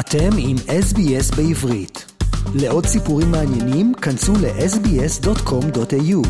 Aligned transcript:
אתם 0.00 0.30
עם 0.38 0.56
SBS 0.56 1.36
בעברית. 1.36 2.12
לעוד 2.54 2.84
סיפורים 2.84 3.30
מעניינים, 3.30 3.94
כנסו 3.94 4.32
ל-sbs.com.au. 4.32 6.20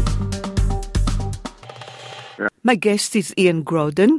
My 2.65 2.77
guest 2.77 3.17
is 3.17 3.35
Ian 3.39 3.63
Groden. 3.71 4.13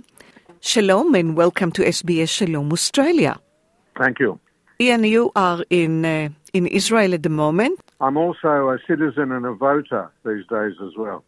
Shalom 0.61 1.15
and 1.15 1.37
welcome 1.37 1.71
to 1.71 1.81
SBS 1.83 2.29
Shalom 2.37 2.71
Australia. 2.71 3.33
Thank 4.01 4.19
you. 4.19 4.39
Ian, 4.79 5.03
you 5.03 5.31
are 5.35 5.61
in 5.69 5.93
uh, 6.05 6.29
in 6.53 6.67
Israel 6.67 7.13
at 7.13 7.23
the 7.23 7.29
moment. 7.43 7.79
I'm 8.05 8.17
also 8.17 8.51
a 8.75 8.77
citizen 8.89 9.31
and 9.31 9.45
a 9.45 9.53
voter 9.53 10.03
these 10.25 10.45
days 10.57 10.75
as 10.87 10.93
well. 10.97 11.23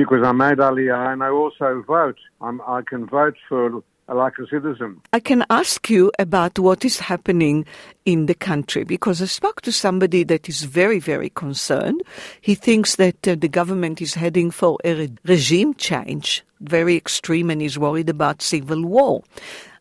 Because 0.00 0.22
I 0.30 0.32
made 0.32 0.58
Aliyah 0.58 1.12
and 1.12 1.22
I 1.22 1.30
also 1.30 1.68
vote. 1.86 2.18
I'm, 2.40 2.60
I 2.76 2.80
can 2.90 3.06
vote 3.06 3.36
for 3.48 3.82
like 4.07 4.33
a 4.37 4.47
citizen. 4.47 5.01
I 5.13 5.19
can 5.19 5.45
ask 5.49 5.89
you 5.89 6.11
about 6.19 6.59
what 6.59 6.83
is 6.83 6.99
happening 6.99 7.65
in 8.05 8.25
the 8.25 8.35
country 8.35 8.83
because 8.83 9.21
I 9.21 9.25
spoke 9.25 9.61
to 9.61 9.71
somebody 9.71 10.23
that 10.25 10.49
is 10.49 10.63
very, 10.63 10.99
very 10.99 11.29
concerned. 11.29 12.01
He 12.41 12.55
thinks 12.55 12.97
that 12.97 13.27
uh, 13.27 13.35
the 13.35 13.47
government 13.47 14.01
is 14.01 14.15
heading 14.15 14.51
for 14.51 14.77
a 14.83 14.93
re- 14.93 15.13
regime 15.25 15.73
change, 15.75 16.43
very 16.63 16.95
extreme, 16.95 17.49
and 17.49 17.61
is 17.61 17.77
worried 17.77 18.09
about 18.09 18.41
civil 18.41 18.83
war. 18.83 19.23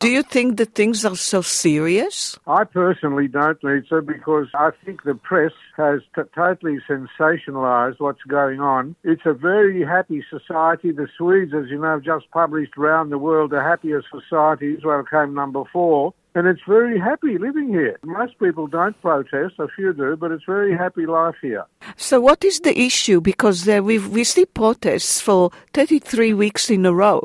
Do 0.00 0.10
you 0.10 0.24
think 0.24 0.56
that 0.56 0.74
things 0.74 1.04
are 1.04 1.14
so 1.14 1.42
serious? 1.42 2.36
I 2.48 2.64
personally 2.64 3.28
don't, 3.28 3.62
Lisa, 3.62 4.02
because 4.02 4.48
I 4.52 4.70
think 4.84 5.04
the 5.04 5.14
press 5.14 5.52
has 5.76 6.00
t- 6.16 6.22
totally 6.34 6.78
sensationalized 6.90 8.00
what's 8.00 8.22
going 8.26 8.58
on. 8.58 8.96
It's 9.04 9.22
a 9.24 9.32
very 9.32 9.84
happy 9.84 10.24
society. 10.28 10.90
The 10.90 11.06
Swedes, 11.16 11.52
as 11.54 11.70
you 11.70 11.78
know, 11.78 11.92
have 11.92 12.02
just 12.02 12.28
published 12.32 12.76
around 12.76 13.10
the 13.10 13.18
world 13.18 13.52
the 13.52 13.62
happiest 13.62 14.08
society. 14.10 14.74
Israel 14.74 15.04
came 15.08 15.34
number 15.34 15.62
four. 15.72 16.14
And 16.34 16.46
it's 16.46 16.62
very 16.66 16.98
happy 16.98 17.36
living 17.36 17.68
here. 17.68 17.98
Most 18.04 18.38
people 18.38 18.66
don't 18.66 18.98
protest, 19.02 19.54
a 19.58 19.68
few 19.68 19.92
do, 19.92 20.16
but 20.16 20.30
it's 20.32 20.44
very 20.46 20.74
happy 20.74 21.04
life 21.04 21.34
here. 21.42 21.64
So, 21.96 22.20
what 22.22 22.42
is 22.42 22.60
the 22.60 22.78
issue? 22.78 23.20
Because 23.20 23.68
uh, 23.68 23.82
we 23.82 23.98
we 23.98 24.24
see 24.24 24.46
protests 24.46 25.20
for 25.20 25.50
33 25.74 26.32
weeks 26.32 26.70
in 26.70 26.86
a 26.86 26.94
row, 26.94 27.20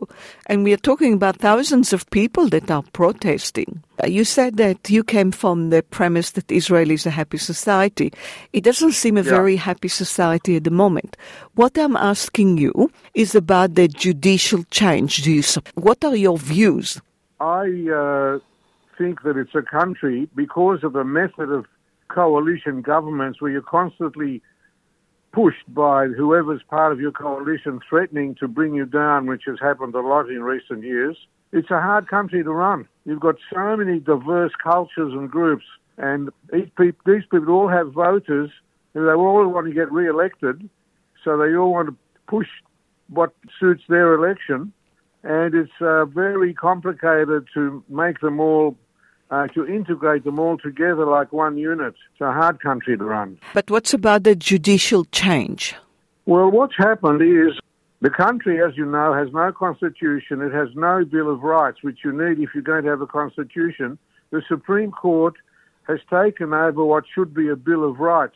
and 0.48 0.66
we 0.66 0.74
are 0.74 0.84
talking 0.90 1.14
about 1.14 1.38
thousands 1.38 1.94
of 1.94 2.10
people 2.10 2.50
that 2.50 2.70
are 2.70 2.84
protesting. 2.92 3.82
Uh, 4.04 4.08
You 4.08 4.26
said 4.26 4.58
that 4.58 4.90
you 4.90 5.04
came 5.06 5.32
from 5.32 5.70
the 5.70 5.84
premise 5.84 6.32
that 6.32 6.52
Israel 6.52 6.92
is 6.92 7.06
a 7.06 7.12
happy 7.22 7.38
society. 7.38 8.12
It 8.52 8.64
doesn't 8.66 8.92
seem 8.94 9.16
a 9.18 9.22
Yeah. 9.24 9.36
very 9.40 9.56
happy 9.56 9.88
society 9.88 10.58
at 10.58 10.64
the 10.66 10.72
moment. 10.84 11.16
What 11.56 11.78
I'm 11.78 11.96
asking 11.96 12.58
you 12.58 12.74
is 13.14 13.36
about 13.36 13.76
the 13.76 13.88
judicial 13.88 14.64
change. 14.70 15.24
Do 15.24 15.32
you? 15.32 15.44
What 15.76 16.04
are 16.04 16.16
your 16.28 16.38
views? 16.38 17.00
I 17.40 17.68
uh, 18.02 18.40
think 18.98 19.24
that 19.24 19.38
it's 19.38 19.56
a 19.56 19.62
country 19.62 20.30
because 20.36 20.84
of 20.84 20.94
the 20.94 21.04
method 21.04 21.50
of 21.52 21.66
coalition 22.10 22.82
governments 22.82 23.42
where 23.42 23.52
you're 23.52 23.62
constantly 23.62 24.42
pushed 25.32 25.74
by 25.74 26.08
whoever's 26.08 26.62
part 26.70 26.92
of 26.92 27.00
your 27.00 27.12
coalition 27.12 27.80
threatening 27.88 28.36
to 28.36 28.48
bring 28.48 28.74
you 28.74 28.86
down, 28.86 29.28
which 29.28 29.44
has 29.46 29.58
happened 29.62 29.94
a 29.94 30.00
lot 30.00 30.30
in 30.30 30.42
recent 30.42 30.84
years. 30.84 31.18
It's 31.52 31.70
a 31.70 31.82
hard 31.82 32.08
country 32.08 32.44
to 32.44 32.52
run. 32.52 32.88
You've 33.06 33.20
got 33.20 33.36
so 33.54 33.78
many 33.78 34.00
diverse 34.00 34.52
cultures 34.62 35.14
and 35.14 35.30
groups, 35.30 35.66
and 35.98 36.30
these 36.52 36.70
people, 36.78 37.00
these 37.06 37.24
people 37.30 37.54
all 37.54 37.68
have 37.68 37.92
voters 37.92 38.50
who 38.94 39.06
they 39.06 39.12
all 39.12 39.48
want 39.48 39.68
to 39.68 39.74
get 39.74 39.92
re-elected, 39.92 40.70
so 41.24 41.38
they 41.38 41.56
all 41.56 41.72
want 41.72 41.90
to 41.90 41.96
push 42.28 42.48
what 43.10 43.34
suits 43.60 43.84
their 43.88 44.14
election 44.14 44.74
and 45.28 45.54
it's 45.54 45.72
uh, 45.82 46.06
very 46.06 46.54
complicated 46.54 47.48
to 47.54 47.84
make 47.90 48.20
them 48.22 48.40
all, 48.40 48.78
uh, 49.30 49.48
to 49.48 49.68
integrate 49.68 50.24
them 50.24 50.40
all 50.40 50.58
together 50.58 51.06
like 51.06 51.34
one 51.34 51.58
unit. 51.58 51.96
It's 52.14 52.22
a 52.22 52.32
hard 52.32 52.62
country 52.62 52.98
to 52.98 53.04
run. 53.04 53.40
But 53.54 53.70
what's 53.70 53.94
about 53.94 54.24
the 54.24 54.36
judicial 54.36 55.06
change? 55.06 55.76
Well, 56.26 56.50
what's 56.50 56.76
happened 56.78 57.22
is 57.22 57.58
the 58.02 58.10
country, 58.10 58.62
as 58.64 58.78
you 58.78 58.86
know, 58.86 59.14
has 59.14 59.30
no 59.34 59.52
constitution. 59.52 60.42
It 60.42 60.54
has 60.54 60.70
no 60.76 61.04
Bill 61.04 61.32
of 61.32 61.42
Rights, 61.42 61.80
which 61.82 62.00
you 62.04 62.12
need 62.12 62.40
if 62.40 62.50
you're 62.54 62.64
going 62.64 62.84
to 62.84 62.90
have 62.90 63.02
a 63.02 63.08
constitution. 63.08 63.98
The 64.32 64.42
Supreme 64.48 64.92
Court 64.92 65.36
has 65.88 66.00
taken 66.10 66.54
over 66.54 66.84
what 66.86 67.06
should 67.14 67.34
be 67.34 67.48
a 67.48 67.56
Bill 67.56 67.90
of 67.90 68.00
Rights, 68.00 68.36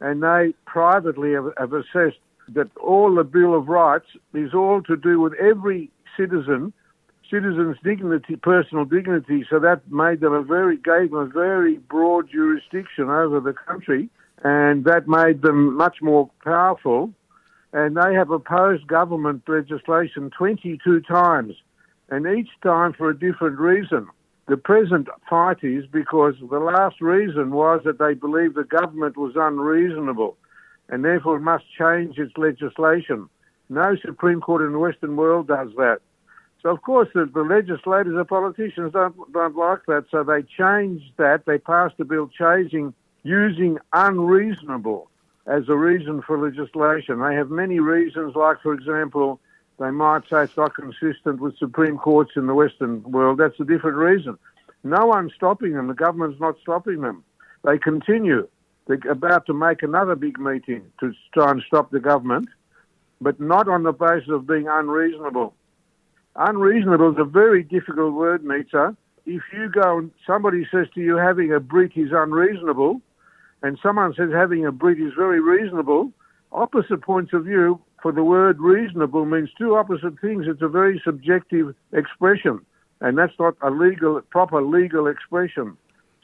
and 0.00 0.22
they 0.22 0.54
privately 0.66 1.32
have, 1.32 1.52
have 1.58 1.72
assessed 1.72 2.18
that 2.48 2.68
all 2.76 3.14
the 3.14 3.24
Bill 3.24 3.54
of 3.56 3.68
Rights 3.68 4.06
is 4.34 4.54
all 4.54 4.82
to 4.82 4.96
do 4.96 5.20
with 5.20 5.32
every 5.34 5.90
citizen, 6.16 6.72
citizen's 7.30 7.76
dignity, 7.84 8.36
personal 8.36 8.84
dignity. 8.84 9.44
So 9.48 9.58
that 9.60 9.90
made 9.90 10.20
them 10.20 10.32
a 10.32 10.42
very, 10.42 10.76
gave 10.76 11.10
them 11.10 11.20
a 11.20 11.26
very 11.26 11.76
broad 11.76 12.30
jurisdiction 12.30 13.08
over 13.08 13.40
the 13.40 13.52
country, 13.52 14.08
and 14.42 14.84
that 14.84 15.06
made 15.06 15.42
them 15.42 15.76
much 15.76 15.98
more 16.02 16.30
powerful. 16.44 17.12
And 17.72 17.96
they 17.96 18.14
have 18.14 18.30
opposed 18.30 18.88
government 18.88 19.42
legislation 19.46 20.30
22 20.36 21.02
times, 21.02 21.54
and 22.08 22.26
each 22.26 22.50
time 22.62 22.92
for 22.92 23.10
a 23.10 23.18
different 23.18 23.58
reason. 23.58 24.08
The 24.48 24.56
present 24.56 25.08
fight 25.28 25.62
is 25.62 25.86
because 25.86 26.34
the 26.40 26.58
last 26.58 27.00
reason 27.00 27.52
was 27.52 27.82
that 27.84 28.00
they 28.00 28.14
believed 28.14 28.56
the 28.56 28.64
government 28.64 29.16
was 29.16 29.34
unreasonable 29.36 30.36
and 30.88 31.04
therefore 31.04 31.38
must 31.38 31.64
change 31.78 32.18
its 32.18 32.36
legislation. 32.36 33.28
No 33.68 33.94
Supreme 34.04 34.40
Court 34.40 34.62
in 34.62 34.72
the 34.72 34.78
Western 34.80 35.14
world 35.14 35.46
does 35.46 35.68
that. 35.76 36.00
So 36.62 36.70
of 36.70 36.82
course 36.82 37.08
the, 37.14 37.26
the 37.26 37.42
legislators, 37.42 38.14
the 38.14 38.24
politicians 38.24 38.92
don't 38.92 39.32
don't 39.32 39.56
like 39.56 39.80
that. 39.86 40.06
So 40.10 40.22
they 40.22 40.42
changed 40.42 41.12
that. 41.16 41.46
They 41.46 41.58
passed 41.58 41.94
a 41.98 42.04
bill 42.04 42.28
changing 42.28 42.94
using 43.22 43.78
unreasonable 43.92 45.10
as 45.46 45.68
a 45.68 45.76
reason 45.76 46.22
for 46.22 46.38
legislation. 46.38 47.20
They 47.20 47.34
have 47.34 47.50
many 47.50 47.80
reasons, 47.80 48.34
like 48.36 48.60
for 48.62 48.74
example, 48.74 49.40
they 49.78 49.90
might 49.90 50.22
say 50.30 50.44
it's 50.44 50.56
not 50.56 50.74
consistent 50.74 51.40
with 51.40 51.56
Supreme 51.58 51.96
Courts 51.96 52.32
in 52.36 52.46
the 52.46 52.54
Western 52.54 53.02
world. 53.02 53.38
That's 53.38 53.58
a 53.58 53.64
different 53.64 53.96
reason. 53.96 54.38
No 54.84 55.06
one's 55.06 55.32
stopping 55.34 55.72
them. 55.72 55.88
The 55.88 55.94
government's 55.94 56.40
not 56.40 56.56
stopping 56.60 57.00
them. 57.00 57.24
They 57.64 57.78
continue. 57.78 58.46
They're 58.86 59.00
about 59.10 59.46
to 59.46 59.54
make 59.54 59.82
another 59.82 60.16
big 60.16 60.38
meeting 60.38 60.82
to 61.00 61.12
try 61.32 61.50
and 61.50 61.62
stop 61.66 61.90
the 61.90 62.00
government, 62.00 62.48
but 63.20 63.40
not 63.40 63.68
on 63.68 63.82
the 63.82 63.92
basis 63.92 64.28
of 64.30 64.46
being 64.46 64.68
unreasonable. 64.68 65.54
Unreasonable 66.36 67.12
is 67.12 67.18
a 67.18 67.24
very 67.24 67.62
difficult 67.62 68.14
word, 68.14 68.44
Nitza. 68.44 68.96
If 69.26 69.42
you 69.52 69.68
go 69.68 69.98
and 69.98 70.10
somebody 70.26 70.66
says 70.70 70.86
to 70.94 71.00
you 71.00 71.16
having 71.16 71.52
a 71.52 71.60
Brit 71.60 71.92
is 71.96 72.10
unreasonable, 72.12 73.00
and 73.62 73.78
someone 73.82 74.14
says 74.14 74.30
having 74.32 74.64
a 74.64 74.72
Brit 74.72 75.00
is 75.00 75.12
very 75.16 75.40
reasonable, 75.40 76.12
opposite 76.52 77.02
points 77.02 77.32
of 77.32 77.44
view 77.44 77.80
for 78.00 78.12
the 78.12 78.24
word 78.24 78.58
reasonable 78.60 79.26
means 79.26 79.50
two 79.58 79.76
opposite 79.76 80.18
things. 80.20 80.46
It's 80.48 80.62
a 80.62 80.68
very 80.68 81.00
subjective 81.04 81.74
expression, 81.92 82.60
and 83.00 83.18
that's 83.18 83.38
not 83.38 83.56
a 83.62 83.70
legal, 83.70 84.20
proper 84.30 84.62
legal 84.62 85.06
expression. 85.06 85.76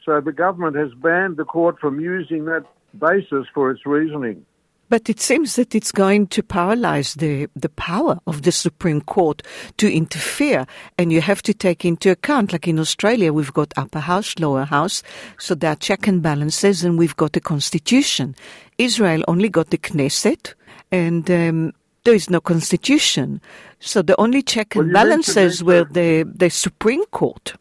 So 0.05 0.21
the 0.21 0.33
government 0.33 0.77
has 0.77 0.95
banned 0.95 1.37
the 1.37 1.45
court 1.45 1.79
from 1.81 2.01
using 2.01 2.45
that 2.47 2.65
basis 2.99 3.47
for 3.53 3.71
its 3.71 3.85
reasoning. 3.85 4.47
But 4.89 5.11
it 5.11 5.21
seems 5.21 5.57
that 5.57 5.75
it's 5.75 5.91
going 5.91 6.29
to 6.29 6.43
paralyze 6.43 7.15
the, 7.15 7.49
the 7.57 7.69
power 7.69 8.21
of 8.27 8.43
the 8.43 8.53
Supreme 8.53 9.01
Court 9.01 9.43
to 9.79 9.93
interfere. 9.93 10.67
And 10.97 11.13
you 11.13 11.21
have 11.21 11.43
to 11.43 11.55
take 11.55 11.85
into 11.85 12.11
account, 12.11 12.53
like 12.53 12.69
in 12.69 12.79
Australia, 12.79 13.33
we've 13.33 13.53
got 13.53 13.73
upper 13.77 13.99
house, 13.99 14.39
lower 14.39 14.65
house, 14.65 15.03
so 15.39 15.55
there 15.55 15.73
are 15.73 15.77
check 15.77 16.07
and 16.07 16.23
balances, 16.23 16.85
and 16.85 16.99
we've 16.99 17.17
got 17.17 17.37
a 17.37 17.41
constitution. 17.41 18.37
Israel 18.79 19.25
only 19.27 19.49
got 19.49 19.71
the 19.71 19.79
Knesset, 19.79 20.55
and 20.93 21.29
um, 21.31 21.73
there 22.05 22.15
is 22.15 22.31
no 22.31 22.41
constitution. 22.41 23.41
So 23.81 24.03
the 24.03 24.19
only 24.21 24.43
check 24.43 24.77
and 24.77 24.93
mentioned 24.93 25.09
balances 25.09 25.65
were 25.65 25.85
the, 25.85 26.23
the 26.33 26.51
Supreme 26.51 27.05
Court. 27.07 27.55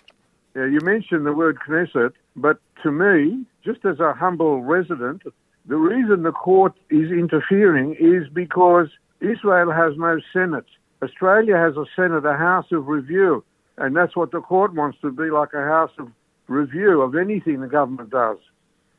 Yeah, 0.55 0.67
you 0.67 0.79
mentioned 0.81 1.25
the 1.25 1.33
word 1.33 1.57
Knesset, 1.67 2.13
but 2.35 2.59
to 2.83 2.91
me, 2.91 3.45
just 3.63 3.83
as 3.83 3.99
a 3.99 4.13
humble 4.13 4.61
resident, 4.61 5.23
the 5.67 5.77
reason 5.77 6.23
the 6.23 6.31
court 6.31 6.73
is 6.89 7.11
interfering 7.11 7.95
is 7.99 8.27
because 8.29 8.87
Israel 9.19 9.71
has 9.71 9.93
no 9.97 10.19
Senate. 10.31 10.65
Australia 11.01 11.57
has 11.57 11.75
a 11.75 11.85
Senate, 11.95 12.25
a 12.25 12.37
House 12.37 12.67
of 12.71 12.87
Review, 12.87 13.43
and 13.77 13.95
that's 13.95 14.15
what 14.15 14.31
the 14.31 14.41
court 14.41 14.73
wants 14.73 14.97
to 15.01 15.11
be 15.11 15.29
like 15.31 15.53
a 15.53 15.63
House 15.63 15.91
of 15.97 16.09
Review 16.47 17.01
of 17.01 17.15
anything 17.15 17.61
the 17.61 17.67
government 17.67 18.11
does. 18.11 18.37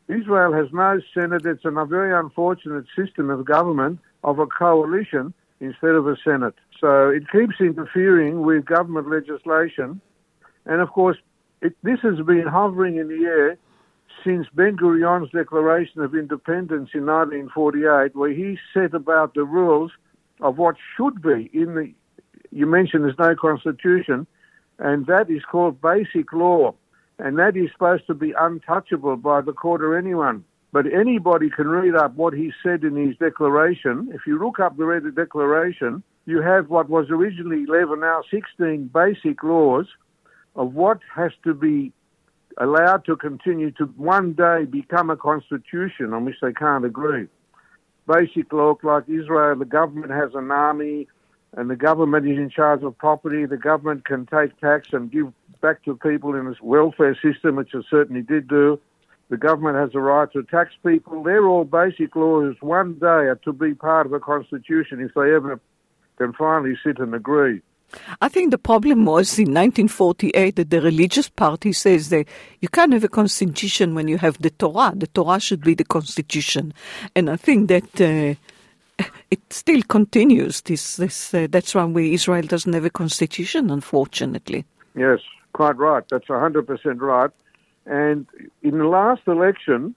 Israel 0.09 0.53
has 0.53 0.67
no 0.73 1.01
Senate. 1.15 1.47
It's 1.47 1.65
a 1.65 1.85
very 1.85 2.17
unfortunate 2.17 2.87
system 2.97 3.31
of 3.31 3.45
government 3.45 4.01
of 4.25 4.39
a 4.39 4.47
coalition 4.47 5.33
instead 5.61 5.95
of 5.95 6.07
a 6.07 6.17
Senate. 6.25 6.55
So 6.81 7.09
it 7.11 7.31
keeps 7.31 7.61
interfering 7.61 8.43
with 8.43 8.65
government 8.65 9.09
legislation. 9.09 10.01
And 10.65 10.81
of 10.81 10.91
course, 10.91 11.17
it, 11.63 11.75
this 11.83 12.01
has 12.03 12.21
been 12.27 12.47
hovering 12.47 12.97
in 12.97 13.09
the 13.09 13.25
air 13.25 13.59
since 14.25 14.47
Ben 14.55 14.77
Gurion's 14.77 15.31
Declaration 15.31 16.01
of 16.03 16.15
Independence 16.15 16.91
in 16.95 17.07
1948, 17.07 18.15
where 18.17 18.31
he 18.31 18.59
set 18.73 18.95
about 18.95 19.35
the 19.35 19.45
rules 19.45 19.93
of 20.41 20.59
what 20.59 20.77
should 20.97 21.23
be 21.23 21.51
in 21.53 21.75
the. 21.75 21.93
You 22.51 22.67
mentioned 22.67 23.05
there's 23.05 23.19
no 23.19 23.35
constitution, 23.35 24.27
and 24.79 25.07
that 25.07 25.31
is 25.31 25.43
called 25.45 25.81
basic 25.81 26.33
law. 26.33 26.75
and 27.19 27.39
that 27.39 27.57
is 27.57 27.71
supposed 27.73 28.07
to 28.07 28.15
be 28.15 28.35
untouchable 28.39 29.17
by 29.17 29.41
the 29.41 29.53
court 29.53 29.83
or 29.83 29.97
anyone. 29.97 30.45
But 30.73 30.93
anybody 30.93 31.49
can 31.49 31.69
read 31.69 31.95
up 31.95 32.15
what 32.15 32.35
he 32.35 32.53
said 32.63 32.85
in 32.85 32.97
his 32.97 33.17
declaration. 33.17 34.11
If 34.13 34.27
you 34.27 34.39
look 34.39 34.61
up 34.61 34.77
the 34.77 35.13
declaration, 35.15 36.03
you 36.27 36.43
have 36.43 36.69
what 36.69 36.91
was 36.91 37.07
originally 37.09 37.65
11, 37.67 38.01
now 38.01 38.23
16 38.31 38.91
basic 38.93 39.43
laws 39.43 39.87
of 40.55 40.75
what 40.75 41.01
has 41.15 41.33
to 41.45 41.55
be 41.55 41.93
allowed 42.59 43.05
to 43.05 43.17
continue 43.17 43.71
to 43.73 43.85
one 43.97 44.33
day 44.33 44.65
become 44.65 45.11
a 45.11 45.17
constitution 45.17 46.13
on 46.13 46.25
which 46.25 46.37
they 46.41 46.53
can't 46.53 46.85
agree. 46.85 47.29
Basic 48.07 48.53
law 48.53 48.75
like 48.83 49.09
Israel, 49.09 49.57
the 49.57 49.65
government 49.65 50.13
has 50.13 50.35
an 50.35 50.51
army 50.51 51.09
and 51.57 51.71
the 51.71 51.77
government 51.77 52.27
is 52.27 52.39
in 52.39 52.51
charge 52.51 52.83
of 52.83 52.97
property. 52.99 53.47
The 53.47 53.57
government 53.57 54.05
can 54.05 54.27
take 54.27 54.59
tax 54.61 54.89
and 54.93 55.11
give 55.11 55.33
back 55.61 55.85
to 55.85 55.97
people 55.97 56.35
in 56.35 56.47
its 56.47 56.61
welfare 56.61 57.17
system, 57.23 57.57
which 57.57 57.75
it 57.75 57.85
certainly 57.91 58.23
did 58.23 58.49
do. 58.49 58.81
The 59.29 59.37
government 59.37 59.77
has 59.77 59.91
a 59.95 60.01
right 60.01 60.31
to 60.33 60.45
tax 60.45 60.73
people. 60.85 61.23
They're 61.25 61.47
all 61.47 61.65
basic 61.65 62.15
laws. 62.15 62.55
One 62.61 62.95
day 62.95 63.07
are 63.07 63.41
to 63.45 63.53
be 63.53 63.75
part 63.75 64.07
of 64.07 64.13
a 64.13 64.21
constitution 64.21 65.01
if 65.01 65.15
they 65.15 65.35
ever 65.35 65.61
can 66.19 66.33
finally 66.33 66.77
sit 66.85 66.99
and 66.99 67.15
agree. 67.15 67.61
I 68.21 68.29
think 68.29 68.51
the 68.51 68.59
problem 68.59 69.07
was 69.07 69.39
in 69.39 69.55
1948 69.55 70.57
that 70.57 70.71
the 70.71 70.81
religious 70.81 71.29
party 71.29 71.73
says 71.73 72.09
that 72.11 72.27
you 72.61 72.69
can't 72.69 72.93
have 72.93 73.05
a 73.05 73.09
constitution 73.09 73.95
when 73.95 74.09
you 74.09 74.19
have 74.19 74.39
the 74.39 74.51
Torah. 74.51 74.93
The 74.95 75.07
Torah 75.07 75.41
should 75.41 75.63
be 75.63 75.75
the 75.75 75.85
constitution. 75.85 76.75
And 77.15 77.31
I 77.31 77.37
think 77.37 77.69
that 77.69 78.01
uh, 78.01 78.35
it 79.31 79.41
still 79.53 79.83
continues. 79.83 80.61
This, 80.63 80.97
this, 80.97 81.33
uh, 81.33 81.47
that's 81.51 81.75
why 81.75 81.85
we, 81.85 82.15
Israel 82.15 82.43
doesn't 82.43 82.73
have 82.73 82.85
a 82.85 82.91
constitution, 82.91 83.71
unfortunately. 83.71 84.65
Yes, 84.95 85.21
quite 85.53 85.77
right. 85.77 86.05
That's 86.11 86.27
100% 86.27 87.01
right. 87.01 87.31
And 87.87 88.27
in 88.63 88.79
the 88.79 88.87
last 88.87 89.23
election, 89.27 89.95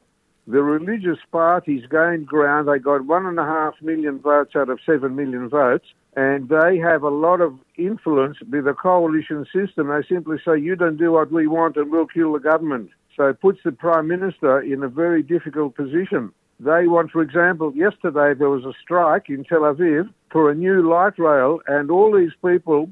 the 0.47 0.61
religious 0.61 1.19
parties 1.31 1.85
gained 1.89 2.27
ground. 2.27 2.67
They 2.67 2.79
got 2.79 3.05
one 3.05 3.25
and 3.25 3.39
a 3.39 3.45
half 3.45 3.75
million 3.81 4.19
votes 4.19 4.55
out 4.55 4.69
of 4.69 4.79
seven 4.85 5.15
million 5.15 5.49
votes, 5.49 5.85
and 6.19 6.49
they 6.49 6.77
have 6.77 7.03
a 7.03 7.09
lot 7.09 7.39
of 7.39 7.53
influence 7.77 8.37
with 8.51 8.65
the 8.65 8.73
coalition 8.73 9.45
system. 9.55 9.87
They 9.87 10.03
simply 10.15 10.37
say, 10.45 10.57
"You 10.57 10.75
don't 10.75 10.97
do 10.97 11.13
what 11.13 11.31
we 11.31 11.47
want, 11.47 11.77
and 11.77 11.89
we'll 11.89 12.13
kill 12.17 12.33
the 12.33 12.39
government." 12.51 12.89
So 13.15 13.27
it 13.29 13.39
puts 13.39 13.59
the 13.63 13.71
prime 13.71 14.07
minister 14.15 14.59
in 14.59 14.83
a 14.83 14.89
very 14.89 15.23
difficult 15.23 15.75
position. 15.75 16.33
They 16.59 16.87
want, 16.87 17.11
for 17.11 17.21
example, 17.21 17.71
yesterday 17.73 18.33
there 18.33 18.49
was 18.49 18.65
a 18.65 18.73
strike 18.83 19.29
in 19.29 19.45
Tel 19.45 19.61
Aviv 19.71 20.09
for 20.29 20.51
a 20.51 20.55
new 20.65 20.77
light 20.93 21.17
rail, 21.17 21.61
and 21.67 21.89
all 21.89 22.11
these 22.11 22.37
people 22.45 22.89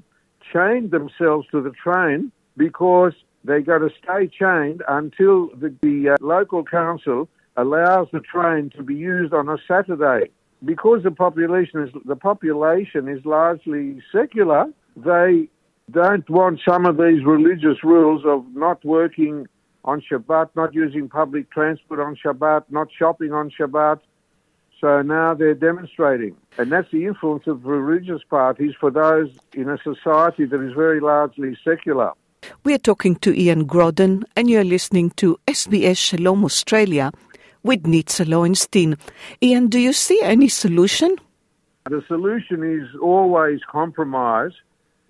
chained 0.54 0.92
themselves 0.92 1.46
to 1.52 1.60
the 1.62 1.72
train 1.86 2.32
because 2.56 3.14
they 3.44 3.60
got 3.62 3.80
to 3.80 3.90
stay 4.02 4.28
chained 4.28 4.84
until 4.88 5.36
the, 5.62 5.70
the 5.82 6.12
uh, 6.12 6.16
local 6.22 6.64
council 6.64 7.28
allows 7.58 8.08
the 8.14 8.22
train 8.22 8.70
to 8.78 8.84
be 8.84 8.96
used 8.96 9.34
on 9.34 9.50
a 9.50 9.58
Saturday. 9.68 10.30
Because 10.66 11.04
the 11.04 11.12
population 11.12 11.84
is 11.84 11.90
the 12.06 12.16
population 12.16 13.08
is 13.08 13.24
largely 13.26 14.02
secular, 14.12 14.66
they 14.96 15.48
don't 15.92 16.28
want 16.30 16.60
some 16.68 16.86
of 16.86 16.98
these 16.98 17.24
religious 17.24 17.84
rules 17.84 18.24
of 18.26 18.44
not 18.54 18.84
working 18.84 19.48
on 19.86 20.02
Shabbat, 20.02 20.50
not 20.56 20.74
using 20.74 21.08
public 21.08 21.50
transport 21.52 22.00
on 22.00 22.16
Shabbat, 22.16 22.64
not 22.70 22.88
shopping 22.98 23.32
on 23.32 23.52
Shabbat. 23.52 24.00
So 24.82 25.02
now 25.02 25.34
they're 25.34 25.56
demonstrating. 25.56 26.36
And 26.58 26.72
that's 26.72 26.92
the 26.92 27.06
influence 27.06 27.48
of 27.48 27.66
religious 27.66 28.22
parties 28.30 28.74
for 28.80 28.92
those 28.92 29.30
in 29.54 29.70
a 29.70 29.78
society 29.78 30.46
that 30.46 30.62
is 30.62 30.74
very 30.74 31.00
largely 31.00 31.58
secular. 31.64 32.12
We 32.64 32.74
are 32.74 32.80
talking 32.80 33.16
to 33.18 33.34
Ian 33.34 33.66
Groden, 33.66 34.24
and 34.36 34.50
you're 34.50 34.64
listening 34.64 35.10
to 35.12 35.40
SBS 35.48 35.98
Shalom 35.98 36.46
Australia 36.46 37.12
with 37.68 37.84
Nitza 37.84 38.28
Lowenstein. 38.28 38.98
Ian, 39.44 39.68
do 39.68 39.80
you 39.80 39.94
see 39.94 40.20
any 40.24 40.48
solution? 40.48 41.16
The 41.90 42.04
solution 42.08 42.64
is 42.64 42.88
always 43.02 43.60
compromise. 43.70 44.54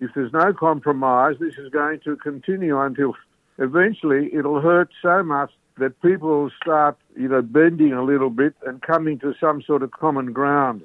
If 0.00 0.10
there's 0.14 0.32
no 0.32 0.52
compromise, 0.52 1.36
this 1.40 1.54
is 1.56 1.70
going 1.70 2.00
to 2.04 2.16
continue 2.16 2.78
until 2.78 3.14
eventually 3.58 4.30
it'll 4.34 4.60
hurt 4.60 4.90
so 5.00 5.22
much 5.22 5.50
that 5.78 6.00
people 6.02 6.28
will 6.28 6.50
start, 6.60 6.96
you 7.16 7.28
know, 7.28 7.42
bending 7.42 7.92
a 7.92 8.04
little 8.04 8.30
bit 8.30 8.54
and 8.66 8.82
coming 8.82 9.18
to 9.20 9.34
some 9.40 9.62
sort 9.62 9.82
of 9.82 9.90
common 9.92 10.32
ground. 10.32 10.82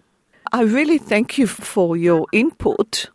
I 0.51 0.61
really 0.61 0.99
thank 0.99 1.37
you 1.37 1.47
for 1.47 1.97
your 1.97 2.27
input 2.31 3.09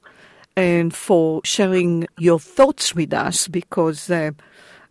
and 0.57 0.95
for 0.95 1.41
sharing 1.45 2.09
your 2.19 2.41
thoughts 2.41 2.95
with 2.95 3.13
us 3.13 3.47
because 3.47 4.11
uh, 4.11 4.33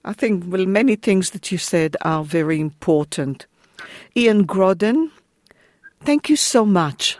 I 0.05 0.13
think, 0.13 0.45
well, 0.47 0.65
many 0.65 0.95
things 0.95 1.31
that 1.31 1.51
you 1.51 1.57
said 1.57 1.97
are 2.03 2.23
very 2.23 2.59
important. 2.61 3.47
Ian 4.17 4.41
Groden, 4.53 4.97
thank 6.05 6.29
you 6.29 6.37
so 6.53 6.61
much. 6.65 7.17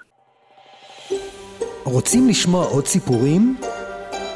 רוצים 1.84 2.28
לשמוע 2.30 2.66
עוד 2.66 2.88
סיפורים? 2.88 3.58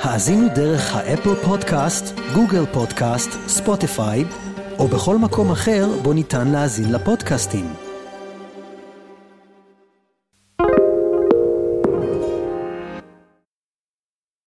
האזינו 0.01 0.47
דרך 0.55 0.95
האפל 0.95 1.35
פודקאסט, 1.35 2.19
גוגל 2.33 2.65
פודקאסט, 2.73 3.29
ספוטיפיי, 3.47 4.25
או 4.79 4.87
בכל 4.87 5.17
מקום 5.17 5.51
אחר 5.51 5.87
בו 6.03 6.13
ניתן 6.13 6.47
להאזין 6.47 6.91
לפודקאסטים. 6.91 7.65